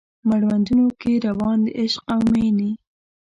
[0.29, 2.71] مړوندونو کې روان د عشق او میینې